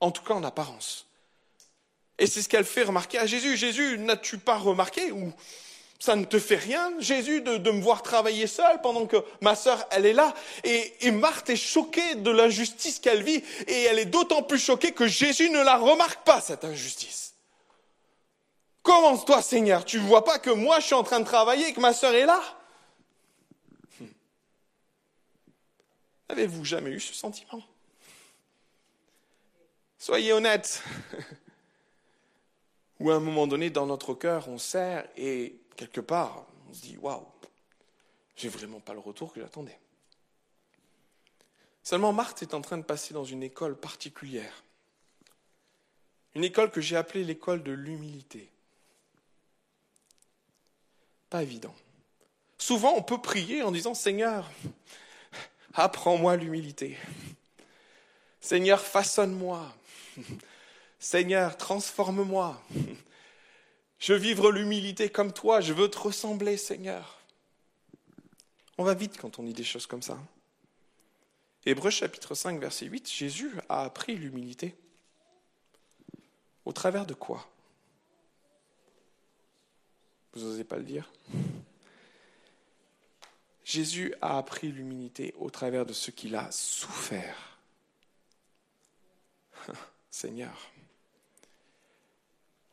[0.00, 1.09] en tout cas en apparence.
[2.20, 3.56] Et c'est ce qu'elle fait remarquer à Jésus.
[3.56, 5.32] Jésus, n'as-tu pas remarqué ou
[5.98, 9.86] ça ne te fait rien, Jésus, de, me voir travailler seul pendant que ma sœur,
[9.90, 10.34] elle est là?
[10.64, 14.92] Et, et Marthe est choquée de l'injustice qu'elle vit et elle est d'autant plus choquée
[14.92, 17.34] que Jésus ne la remarque pas, cette injustice.
[18.82, 21.68] Comment toi, Seigneur, tu ne vois pas que moi je suis en train de travailler
[21.68, 22.40] et que ma sœur est là?
[23.98, 24.06] Hmm.
[26.30, 27.62] Avez-vous jamais eu ce sentiment?
[29.98, 30.82] Soyez honnête.
[33.00, 36.82] Ou à un moment donné, dans notre cœur, on sert et quelque part, on se
[36.82, 37.26] dit Waouh,
[38.36, 39.78] j'ai vraiment pas le retour que j'attendais.
[41.82, 44.62] Seulement Marthe est en train de passer dans une école particulière.
[46.34, 48.50] Une école que j'ai appelée l'école de l'humilité.
[51.30, 51.74] Pas évident.
[52.58, 54.50] Souvent, on peut prier en disant Seigneur,
[55.74, 56.98] apprends-moi l'humilité.
[58.40, 59.74] Seigneur, façonne-moi.
[61.00, 62.62] Seigneur, transforme-moi.
[63.98, 67.18] Je veux vivre l'humilité comme toi, je veux te ressembler, Seigneur.
[68.76, 70.18] On va vite quand on dit des choses comme ça.
[71.64, 74.74] Hébreu chapitre 5, verset 8, Jésus a appris l'humilité.
[76.66, 77.48] Au travers de quoi?
[80.34, 81.10] Vous n'osez pas le dire?
[83.64, 87.58] Jésus a appris l'humilité au travers de ce qu'il a souffert.
[90.10, 90.70] Seigneur,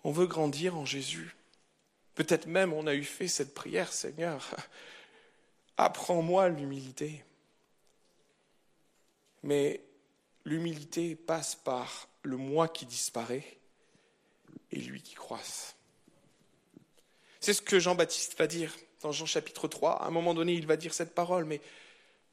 [0.07, 1.35] on veut grandir en Jésus.
[2.15, 4.55] Peut-être même on a eu fait cette prière, Seigneur,
[5.77, 7.25] apprends-moi l'humilité.
[9.43, 9.81] Mais
[10.45, 13.57] l'humilité passe par le moi qui disparaît
[14.71, 15.75] et lui qui croisse.
[17.41, 20.03] C'est ce que Jean-Baptiste va dire dans Jean chapitre 3.
[20.03, 21.59] À un moment donné, il va dire cette parole, mais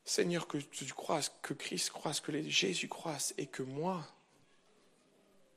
[0.04, 4.06] Seigneur, que tu croises, que Christ croise, que Jésus croisse et que moi,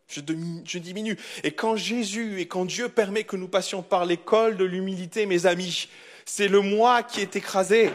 [0.08, 1.18] je, diminue.
[1.44, 5.46] Et quand Jésus et quand Dieu permet que nous passions par l'école de l'humilité, mes
[5.46, 5.90] amis,
[6.26, 7.92] c'est le moi qui est écrasé.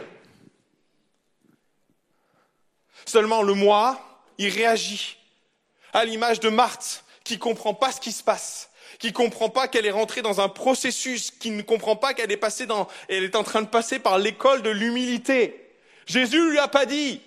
[3.05, 5.17] Seulement le moi, il réagit
[5.93, 8.69] à l'image de Marthe qui comprend pas ce qui se passe
[9.03, 12.37] qui comprend pas qu'elle est rentrée dans un processus, qui ne comprend pas qu'elle est
[12.37, 15.73] passée dans, elle est en train de passer par l'école de l'humilité.
[16.05, 17.19] Jésus lui a pas dit.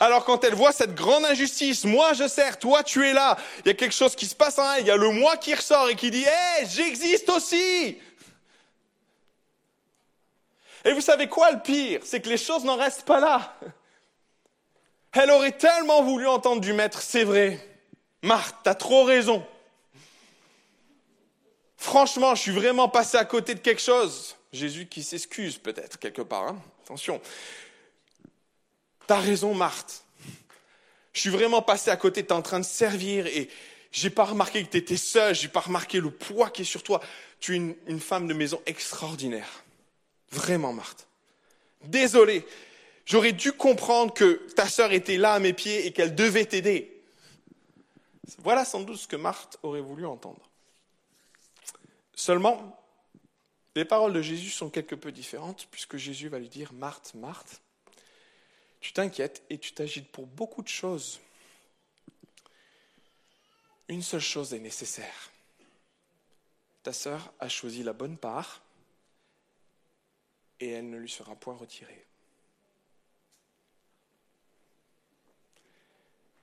[0.00, 3.68] Alors quand elle voit cette grande injustice, moi je sers, toi tu es là, il
[3.68, 5.54] y a quelque chose qui se passe en elle, il y a le moi qui
[5.54, 7.98] ressort et qui dit, hé, j'existe aussi.
[10.84, 12.00] Et vous savez quoi le pire?
[12.04, 13.56] C'est que les choses n'en restent pas là.
[15.12, 17.58] Elle aurait tellement voulu entendre du maître, c'est vrai.
[18.22, 19.46] Marthe, t'as trop raison.
[21.76, 24.36] Franchement, je suis vraiment passé à côté de quelque chose.
[24.52, 26.48] Jésus qui s'excuse peut-être quelque part.
[26.48, 26.58] Hein.
[26.84, 27.20] Attention.
[29.06, 30.04] T'as raison, Marthe.
[31.12, 32.24] Je suis vraiment passé à côté.
[32.24, 33.48] T'es en train de servir et
[33.92, 35.34] j'ai pas remarqué que tu étais seule.
[35.34, 37.00] J'ai pas remarqué le poids qui est sur toi.
[37.40, 39.64] Tu es une, une femme de maison extraordinaire.
[40.30, 41.06] Vraiment, Marthe.
[41.84, 42.44] Désolé.
[43.06, 46.90] J'aurais dû comprendre que ta sœur était là à mes pieds et qu'elle devait t'aider.
[48.38, 50.40] Voilà sans doute ce que Marthe aurait voulu entendre.
[52.14, 52.80] Seulement,
[53.76, 57.60] les paroles de Jésus sont quelque peu différentes, puisque Jésus va lui dire, Marthe, Marthe,
[58.84, 61.18] tu t'inquiètes et tu t'agites pour beaucoup de choses.
[63.88, 65.30] Une seule chose est nécessaire.
[66.82, 68.60] Ta sœur a choisi la bonne part
[70.60, 72.04] et elle ne lui sera point retirée.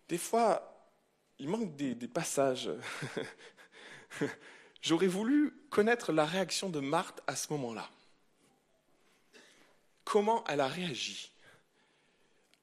[0.10, 0.90] Des fois,
[1.38, 2.72] il manque des, des passages
[4.82, 7.88] J'aurais voulu connaître la réaction de Marthe à ce moment-là.
[10.04, 11.31] Comment elle a réagi?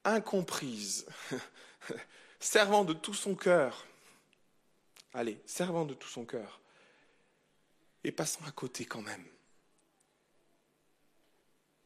[0.03, 1.05] Incomprise,
[2.39, 3.85] servant de tout son cœur.
[5.13, 6.61] Allez, servant de tout son cœur.
[8.03, 9.25] Et passant à côté quand même.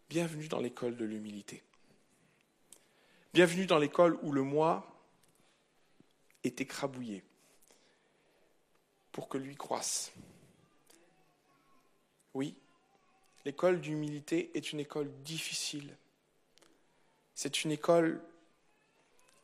[0.09, 1.63] Bienvenue dans l'école de l'humilité.
[3.33, 4.85] Bienvenue dans l'école où le moi
[6.43, 7.23] est écrabouillé
[9.11, 10.11] pour que lui croisse.
[12.35, 12.55] Oui,
[13.45, 15.95] l'école d'humilité est une école difficile.
[17.35, 18.21] C'est une école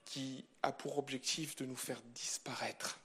[0.05, 2.99] qui a pour objectif de nous faire disparaître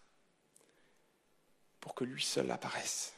[1.81, 3.13] pour que lui seul apparaisse.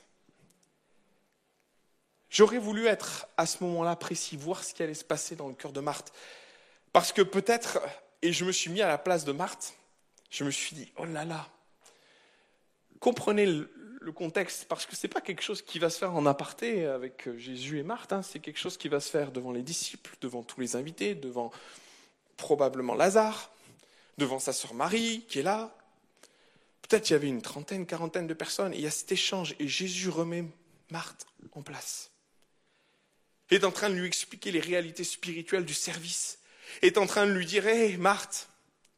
[2.28, 5.54] J'aurais voulu être à ce moment-là précis, voir ce qui allait se passer dans le
[5.54, 6.12] cœur de Marthe.
[6.92, 7.80] Parce que peut-être,
[8.22, 9.74] et je me suis mis à la place de Marthe,
[10.30, 11.48] je me suis dit, oh là là,
[13.00, 13.46] comprenez
[14.06, 16.86] le, contexte, parce que ce n'est pas quelque chose qui va se faire en aparté
[16.86, 18.22] avec euh, Jésus et Marthe, hein.
[18.22, 21.50] c'est quelque chose qui va se faire devant les disciples, devant tous les invités, devant
[22.36, 23.50] probablement Lazare,
[24.18, 25.76] devant sa sœur Marie qui est là.
[26.82, 29.56] Peut-être il y avait une trentaine, quarantaine de personnes, et il y a cet échange,
[29.58, 30.44] et Jésus remet
[30.90, 32.10] Marthe en place.
[33.50, 36.38] Il est en train de lui expliquer les réalités spirituelles du service,
[36.82, 38.48] il est en train de lui dire, hé Marthe,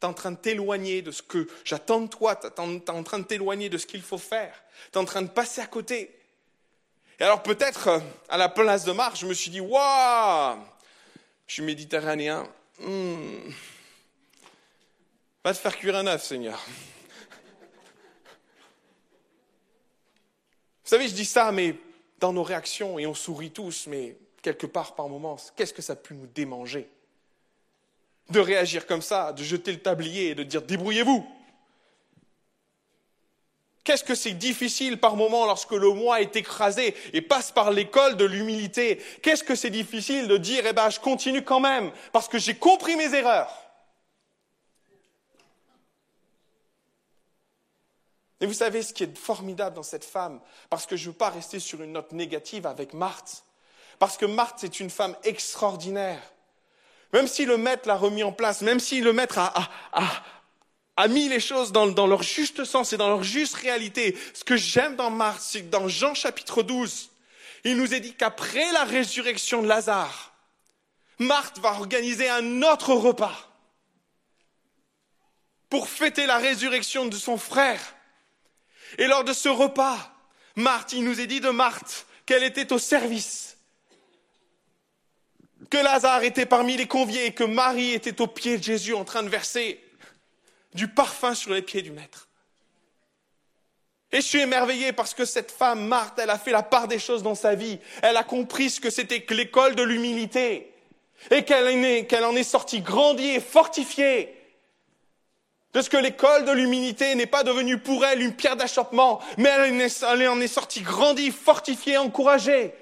[0.00, 3.02] tu es en train de t'éloigner de ce que j'attends de toi, tu es en
[3.02, 4.62] train de t'éloigner de ce qu'il faut faire,
[4.92, 6.14] tu es en train de passer à côté.
[7.18, 10.58] Et alors peut-être, euh, à la place de Marc, je me suis dit, waouh,
[11.46, 12.48] je suis méditerranéen,
[12.80, 13.50] hmm.
[15.44, 16.64] va te faire cuire un œuf, Seigneur.
[20.84, 21.74] Vous savez, je dis ça, mais
[22.18, 25.94] dans nos réactions, et on sourit tous, mais quelque part par moments, qu'est-ce que ça
[25.94, 26.88] a pu nous démanger
[28.30, 31.26] de réagir comme ça, de jeter le tablier et de dire débrouillez-vous.
[33.88, 38.18] Qu'est-ce que c'est difficile par moment lorsque le moi est écrasé et passe par l'école
[38.18, 39.02] de l'humilité?
[39.22, 42.54] Qu'est-ce que c'est difficile de dire eh ben je continue quand même parce que j'ai
[42.54, 43.50] compris mes erreurs.
[48.42, 51.16] Et vous savez ce qui est formidable dans cette femme, parce que je ne veux
[51.16, 53.42] pas rester sur une note négative avec Marthe,
[53.98, 56.20] parce que Marthe c'est une femme extraordinaire.
[57.14, 59.66] Même si le maître l'a remis en place, même si le maître a,
[61.06, 64.96] mis les choses dans, leur juste sens et dans leur juste réalité, ce que j'aime
[64.96, 67.10] dans Marthe, c'est que dans Jean chapitre 12,
[67.62, 70.32] il nous est dit qu'après la résurrection de Lazare,
[71.20, 73.48] Marthe va organiser un autre repas
[75.70, 77.80] pour fêter la résurrection de son frère.
[78.96, 80.12] Et lors de ce repas,
[80.56, 83.56] Marthe, il nous est dit de Marthe qu'elle était au service,
[85.70, 89.04] que Lazare était parmi les conviés et que Marie était au pied de Jésus en
[89.04, 89.80] train de verser
[90.74, 92.28] du parfum sur les pieds du Maître.
[94.10, 96.98] Et je suis émerveillé parce que cette femme, Marthe, elle a fait la part des
[96.98, 97.78] choses dans sa vie.
[98.02, 100.72] Elle a compris ce que c'était que l'école de l'humilité.
[101.30, 104.34] Et qu'elle en est sortie grandie et fortifiée.
[105.74, 109.50] De ce que l'école de l'humilité n'est pas devenue pour elle une pierre d'achoppement, mais
[109.50, 112.72] elle en est sortie grandie, fortifiée, encouragée,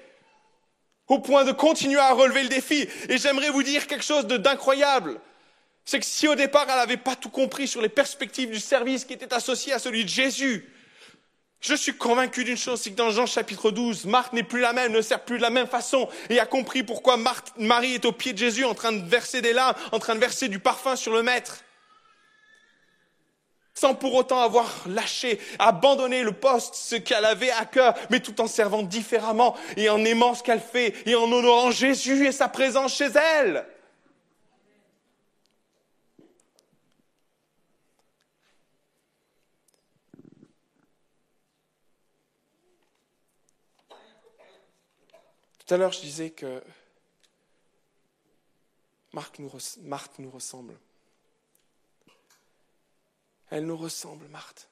[1.07, 2.87] au point de continuer à relever le défi.
[3.09, 5.19] Et j'aimerais vous dire quelque chose d'incroyable.
[5.87, 9.05] C'est que si au départ elle n'avait pas tout compris sur les perspectives du service
[9.05, 10.69] qui était associé à celui de Jésus,
[11.61, 14.73] je suis convaincu d'une chose, c'est que dans Jean chapitre 12, Marthe n'est plus la
[14.73, 17.17] même, ne sert plus de la même façon, et a compris pourquoi
[17.57, 20.19] Marie est au pied de Jésus en train de verser des larmes, en train de
[20.19, 21.63] verser du parfum sur le Maître
[23.73, 28.41] sans pour autant avoir lâché, abandonné le poste, ce qu'elle avait à cœur, mais tout
[28.41, 32.49] en servant différemment et en aimant ce qu'elle fait et en honorant Jésus et sa
[32.49, 33.67] présence chez elle.
[45.67, 46.63] Tout à l'heure, je disais que
[49.11, 49.49] Marthe nous
[50.29, 50.79] ressemble.
[53.49, 54.69] Elle nous ressemble, Marthe.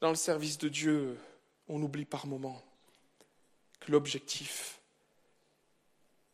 [0.00, 1.16] Dans le service de Dieu,
[1.68, 2.60] on oublie par moments
[3.78, 4.80] que l'objectif,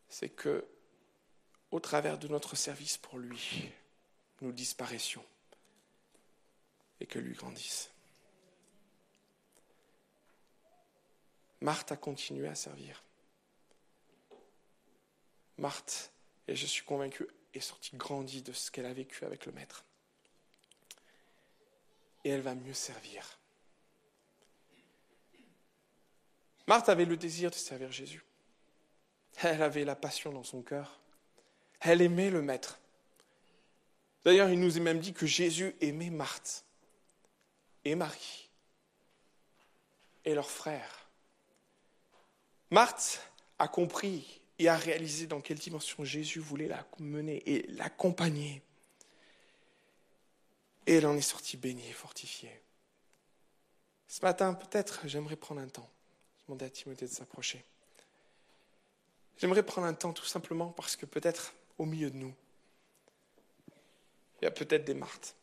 [0.08, 0.66] c'est que,
[1.70, 3.70] au travers de notre service pour lui,
[4.40, 5.26] nous disparaissions
[7.00, 7.91] et que lui grandisse.
[11.62, 13.04] Marthe a continué à servir.
[15.58, 16.10] Marthe,
[16.48, 19.84] et je suis convaincu, est sortie grandie de ce qu'elle a vécu avec le Maître.
[22.24, 23.38] Et elle va mieux servir.
[26.66, 28.24] Marthe avait le désir de servir Jésus.
[29.40, 30.98] Elle avait la passion dans son cœur.
[31.80, 32.80] Elle aimait le Maître.
[34.24, 36.64] D'ailleurs, il nous est même dit que Jésus aimait Marthe
[37.84, 38.50] et Marie
[40.24, 41.01] et leurs frères.
[42.72, 43.20] Marthe
[43.58, 48.62] a compris et à réaliser dans quelle dimension Jésus voulait la mener et l'accompagner.
[50.86, 52.62] Et elle en est sortie bénie et fortifiée.
[54.08, 55.86] Ce matin, peut-être, j'aimerais prendre un temps.
[56.46, 57.62] Demander à Timothée de s'approcher.
[59.36, 62.34] J'aimerais prendre un temps tout simplement parce que peut-être au milieu de nous,
[64.40, 65.36] il y a peut-être des Marthes.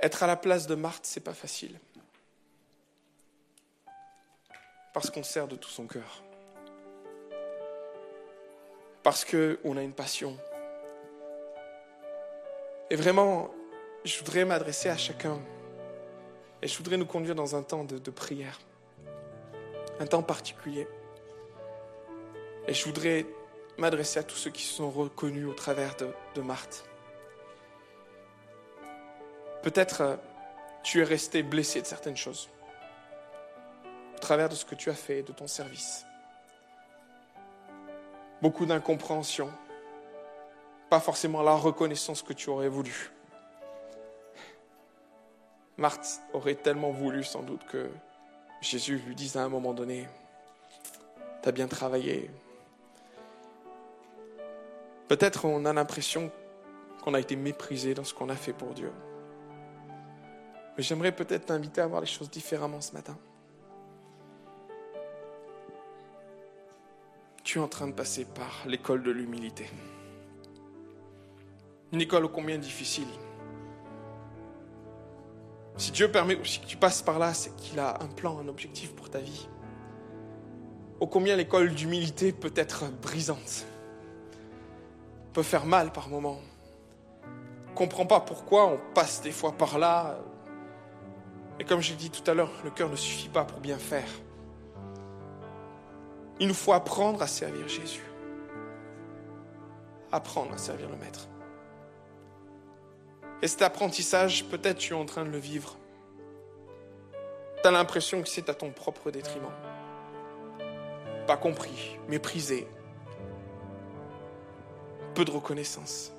[0.00, 1.78] Être à la place de Marthe, c'est pas facile
[4.96, 6.22] parce qu'on sert de tout son cœur.
[9.02, 10.38] Parce qu'on a une passion.
[12.88, 13.50] Et vraiment,
[14.06, 15.38] je voudrais m'adresser à chacun.
[16.62, 18.58] Et je voudrais nous conduire dans un temps de, prière.
[20.00, 20.88] Un temps particulier.
[22.66, 23.26] Et je voudrais
[23.76, 26.88] m'adresser à tous ceux qui se sont reconnus au travers de, Marthe.
[29.62, 30.16] Peut-être euh,
[30.82, 32.48] tu es resté blessé de certaines choses
[34.26, 36.04] travers de ce que tu as fait, de ton service.
[38.42, 39.48] Beaucoup d'incompréhension,
[40.90, 43.12] pas forcément la reconnaissance que tu aurais voulu.
[45.76, 47.88] Marthe aurait tellement voulu sans doute que
[48.60, 50.08] Jésus lui dise à un moment donné,
[51.44, 52.28] tu as bien travaillé.
[55.06, 56.32] Peut-être on a l'impression
[57.04, 58.90] qu'on a été méprisé dans ce qu'on a fait pour Dieu.
[60.76, 63.16] Mais j'aimerais peut-être t'inviter à voir les choses différemment ce matin.
[67.58, 69.68] En train de passer par l'école de l'humilité.
[71.92, 73.08] Une école ô combien difficile.
[75.76, 78.48] Si Dieu permet aussi que tu passes par là, c'est qu'il a un plan, un
[78.48, 79.48] objectif pour ta vie.
[81.00, 83.66] ô combien l'école d'humilité peut être brisante,
[85.32, 86.40] peut faire mal par moments.
[87.68, 90.18] On ne comprend pas pourquoi on passe des fois par là.
[91.60, 94.08] Et comme j'ai dit tout à l'heure, le cœur ne suffit pas pour bien faire.
[96.38, 98.04] Il nous faut apprendre à servir Jésus.
[100.12, 101.28] Apprendre à servir le Maître.
[103.42, 105.76] Et cet apprentissage, peut-être tu es en train de le vivre.
[107.62, 109.52] Tu as l'impression que c'est à ton propre détriment.
[111.26, 112.68] Pas compris, méprisé.
[115.14, 116.12] Peu de reconnaissance.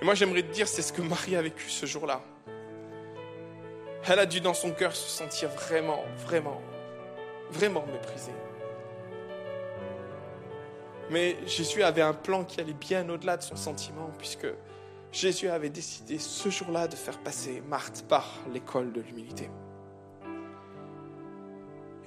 [0.00, 2.22] Et moi j'aimerais te dire, c'est ce que Marie a vécu ce jour-là.
[4.08, 6.60] Elle a dû dans son cœur se sentir vraiment, vraiment,
[7.50, 8.32] vraiment méprisée.
[11.10, 14.48] Mais Jésus avait un plan qui allait bien au-delà de son sentiment, puisque
[15.12, 19.48] Jésus avait décidé ce jour-là de faire passer Marthe par l'école de l'humilité.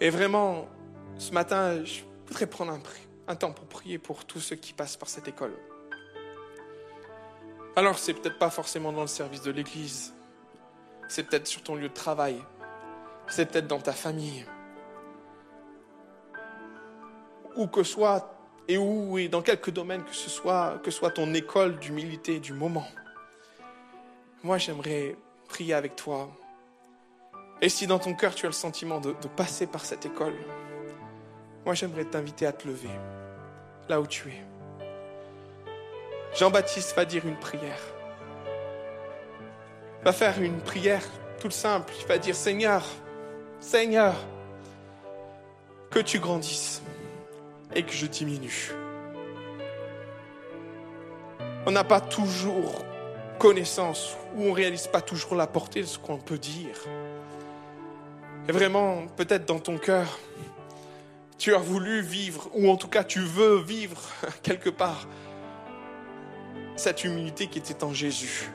[0.01, 0.67] Et vraiment,
[1.17, 2.81] ce matin, je voudrais prendre un,
[3.27, 5.53] un, temps pour prier pour tous ceux qui passent par cette école.
[7.75, 10.13] Alors, c'est peut-être pas forcément dans le service de l'Église,
[11.07, 12.41] c'est peut-être sur ton lieu de travail,
[13.27, 14.45] c'est peut-être dans ta famille,
[17.59, 18.33] où que soit
[18.69, 22.53] et où et dans quelques domaines que ce soit, que soit ton école d'humilité du
[22.53, 22.87] moment.
[24.43, 25.17] Moi, j'aimerais
[25.49, 26.29] prier avec toi.
[27.61, 30.35] Et si dans ton cœur tu as le sentiment de, de passer par cette école,
[31.65, 32.89] moi j'aimerais t'inviter à te lever
[33.89, 34.41] là où tu es.
[36.37, 37.81] Jean-Baptiste va dire une prière.
[40.05, 41.03] Va faire une prière
[41.41, 41.91] toute simple.
[41.99, 42.85] Il va dire Seigneur,
[43.59, 44.15] Seigneur,
[45.89, 46.81] que tu grandisses
[47.75, 48.71] et que je diminue.
[51.65, 52.83] On n'a pas toujours
[53.37, 56.75] connaissance ou on ne réalise pas toujours la portée de ce qu'on peut dire.
[58.47, 60.19] Et vraiment, peut-être dans ton cœur,
[61.37, 64.01] tu as voulu vivre, ou en tout cas tu veux vivre
[64.43, 65.07] quelque part,
[66.75, 68.49] cette humilité qui était en Jésus.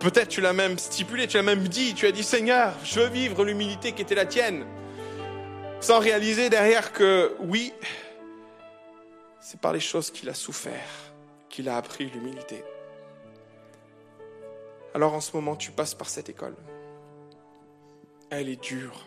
[0.00, 3.08] Peut-être tu l'as même stipulé, tu l'as même dit, tu as dit Seigneur, je veux
[3.08, 4.66] vivre l'humilité qui était la tienne,
[5.80, 7.72] sans réaliser derrière que oui,
[9.44, 11.12] c'est par les choses qu'il a souffert
[11.50, 12.64] qu'il a appris l'humilité.
[14.94, 16.56] Alors en ce moment, tu passes par cette école.
[18.30, 19.06] Elle est dure.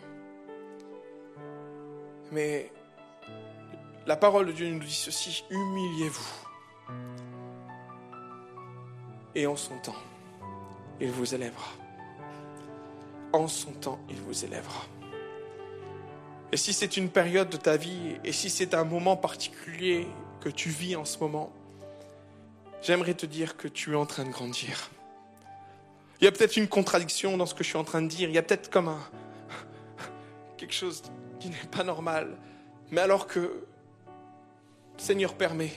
[2.30, 2.70] Mais
[4.06, 6.30] la parole de Dieu nous dit ceci, humiliez-vous.
[9.34, 10.02] Et en son temps,
[11.00, 11.72] il vous élèvera.
[13.32, 14.84] En son temps, il vous élèvera.
[16.52, 20.06] Et si c'est une période de ta vie, et si c'est un moment particulier
[20.40, 21.52] que tu vis en ce moment,
[22.82, 24.90] j'aimerais te dire que tu es en train de grandir.
[26.20, 28.28] Il y a peut-être une contradiction dans ce que je suis en train de dire.
[28.28, 29.00] Il y a peut-être comme un
[30.58, 31.02] quelque chose
[31.40, 32.36] qui n'est pas normal.
[32.90, 35.70] Mais alors que le Seigneur permet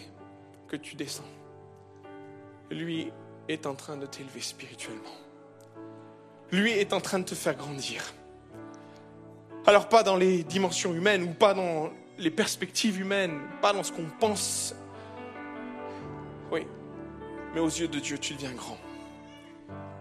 [0.67, 1.23] que tu descends,
[2.69, 3.11] lui
[3.47, 5.15] est en train de t'élever spirituellement.
[6.51, 8.13] Lui est en train de te faire grandir.
[9.65, 11.91] Alors pas dans les dimensions humaines ou pas dans
[12.21, 14.75] les perspectives humaines, pas dans ce qu'on pense.
[16.51, 16.67] Oui,
[17.53, 18.77] mais aux yeux de Dieu, tu deviens grand.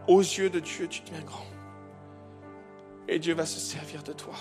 [0.06, 1.46] Aux yeux de Dieu, tu deviens grand.
[3.08, 4.34] Et Dieu va se servir de toi.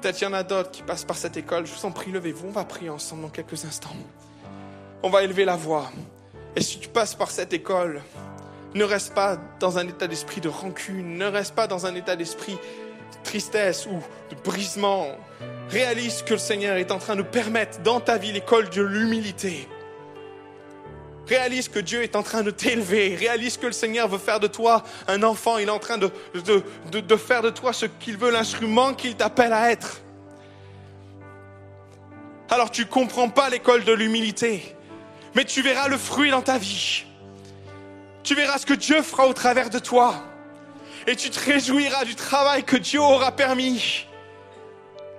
[0.00, 1.66] Peut-être qu'il y en a d'autres qui passent par cette école.
[1.66, 2.48] Je vous en prie, levez-vous.
[2.48, 3.96] On va prier ensemble dans quelques instants.
[5.02, 5.90] On va élever la voix.
[6.54, 8.02] Et si tu passes par cette école,
[8.74, 12.14] ne reste pas dans un état d'esprit de rancune, ne reste pas dans un état
[12.14, 15.08] d'esprit de tristesse ou de brisement.
[15.70, 19.68] Réalise que le Seigneur est en train de permettre dans ta vie l'école de l'humilité.
[21.26, 23.16] Réalise que Dieu est en train de t'élever.
[23.16, 25.58] Réalise que le Seigneur veut faire de toi un enfant.
[25.58, 26.62] Il est en train de, de,
[27.00, 30.02] de, faire de toi ce qu'il veut, l'instrument qu'il t'appelle à être.
[32.48, 34.76] Alors tu comprends pas l'école de l'humilité,
[35.34, 37.04] mais tu verras le fruit dans ta vie.
[38.22, 40.14] Tu verras ce que Dieu fera au travers de toi.
[41.08, 44.06] Et tu te réjouiras du travail que Dieu aura permis.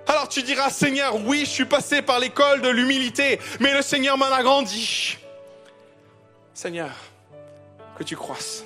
[0.08, 4.16] Alors tu diras, Seigneur, oui, je suis passé par l'école de l'humilité, mais le Seigneur
[4.16, 5.18] m'en a grandi.
[6.54, 6.90] Seigneur,
[7.96, 8.64] que tu croisses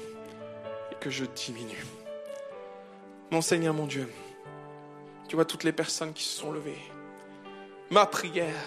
[0.92, 1.84] et que je diminue.
[3.32, 4.08] Mon Seigneur, mon Dieu,
[5.28, 6.78] tu vois toutes les personnes qui se sont levées.
[7.90, 8.64] Ma prière,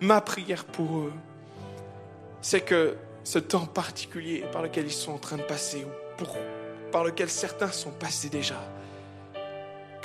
[0.00, 1.12] ma prière pour eux,
[2.42, 6.36] c'est que ce temps particulier par lequel ils sont en train de passer, ou pour,
[6.90, 8.60] par lequel certains sont passés déjà,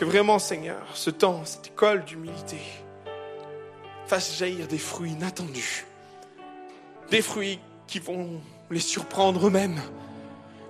[0.02, 2.58] que vraiment, Seigneur, ce temps, cette école d'humilité,
[4.08, 5.86] fasse jaillir des fruits inattendus,
[7.12, 8.42] des fruits qui vont
[8.72, 9.80] les surprendre eux-mêmes,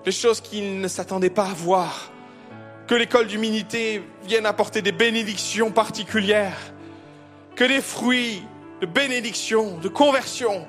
[0.06, 2.12] les choses qu'ils ne s'attendaient pas à voir.
[2.88, 6.74] Que l'école d'humilité vienne apporter des bénédictions particulières.
[7.56, 8.44] Que des fruits
[8.82, 10.68] de bénédiction, de conversion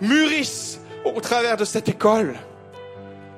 [0.00, 2.36] mûrissent au travers de cette école.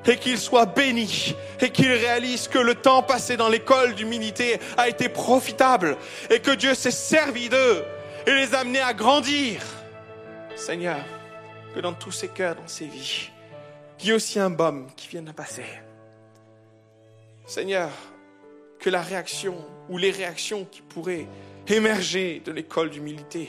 [0.06, 4.88] Et qu'ils soient bénis et qu'ils réalisent que le temps passé dans l'école d'humilité a
[4.88, 5.96] été profitable
[6.30, 7.84] et que Dieu s'est servi d'eux
[8.26, 9.62] et les a amenés à grandir.
[10.56, 11.04] Seigneur,
[11.74, 13.30] que dans tous ces cœurs, dans ces vies,
[13.98, 15.64] qu'il y ait aussi un baume qui vienne à passer.
[17.46, 17.90] Seigneur,
[18.78, 19.56] que la réaction
[19.88, 21.26] ou les réactions qui pourraient
[21.68, 23.48] émerger de l'école d'humilité,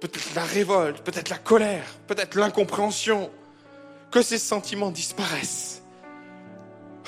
[0.00, 3.30] peut-être la révolte, peut-être la colère, peut-être l'incompréhension,
[4.10, 5.82] que ces sentiments disparaissent.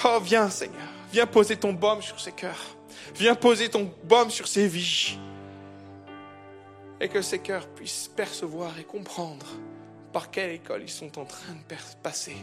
[0.04, 2.76] Oh, viens Seigneur, viens poser ton baume sur ces cœurs,
[3.14, 5.18] viens poser ton baume sur ces vies,
[7.00, 9.46] et que ces cœurs puissent percevoir et comprendre
[10.12, 12.36] par quelle école ils sont en train de passer,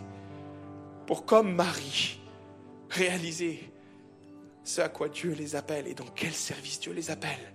[1.06, 2.20] pour comme Marie,
[2.90, 3.72] réaliser
[4.64, 7.54] ce à quoi Dieu les appelle et dans quel service Dieu les appelle.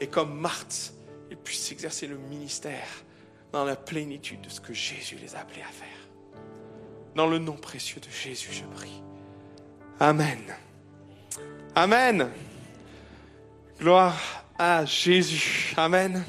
[0.00, 0.92] Et comme Marthe,
[1.30, 2.88] ils puissent exercer le ministère
[3.52, 5.93] dans la plénitude de ce que Jésus les a appelés à faire.
[7.14, 9.02] Dans le nom précieux de Jésus, je prie.
[10.00, 10.40] Amen.
[11.74, 12.28] Amen.
[13.78, 15.74] Gloire à Jésus.
[15.76, 16.24] Amen.